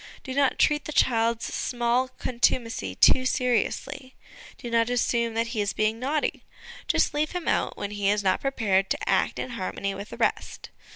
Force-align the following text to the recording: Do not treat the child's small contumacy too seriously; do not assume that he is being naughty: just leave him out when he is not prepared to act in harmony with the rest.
Do 0.23 0.33
not 0.33 0.57
treat 0.57 0.85
the 0.85 0.91
child's 0.91 1.45
small 1.53 2.07
contumacy 2.07 2.95
too 2.95 3.23
seriously; 3.23 4.15
do 4.57 4.71
not 4.71 4.89
assume 4.89 5.35
that 5.35 5.49
he 5.53 5.61
is 5.61 5.73
being 5.73 5.99
naughty: 5.99 6.43
just 6.87 7.13
leave 7.13 7.33
him 7.33 7.47
out 7.47 7.77
when 7.77 7.91
he 7.91 8.09
is 8.09 8.23
not 8.23 8.41
prepared 8.41 8.89
to 8.89 9.07
act 9.07 9.37
in 9.37 9.51
harmony 9.51 9.93
with 9.93 10.09
the 10.09 10.17
rest. 10.17 10.71